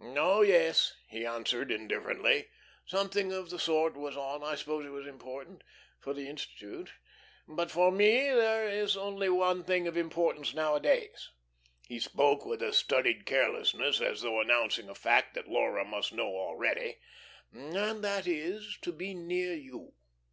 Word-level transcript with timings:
"Oh, 0.00 0.42
yes," 0.42 0.92
he 1.06 1.24
answered, 1.24 1.70
indifferently, 1.70 2.48
"something 2.84 3.32
of 3.32 3.50
the 3.50 3.60
sort 3.60 3.96
was 3.96 4.16
on. 4.16 4.42
I 4.42 4.56
suppose 4.56 4.84
it 4.84 4.88
was 4.88 5.06
important 5.06 5.62
for 6.00 6.12
the 6.12 6.28
Institute. 6.28 6.90
But 7.46 7.70
for 7.70 7.92
me 7.92 8.24
there 8.28 8.68
is 8.68 8.96
only 8.96 9.28
one 9.28 9.62
thing 9.62 9.86
of 9.86 9.96
importance 9.96 10.52
nowadays," 10.52 11.30
he 11.86 12.00
spoke 12.00 12.44
with 12.44 12.60
a 12.60 12.72
studied 12.72 13.24
carelessness, 13.24 14.00
as 14.00 14.22
though 14.22 14.40
announcing 14.40 14.88
a 14.88 14.96
fact 14.96 15.34
that 15.34 15.46
Laura 15.46 15.84
must 15.84 16.12
know 16.12 16.26
already, 16.26 16.96
"and 17.52 18.02
that 18.02 18.26
is, 18.26 18.78
to 18.82 18.90
be 18.90 19.14
near 19.14 19.54
you. 19.54 19.92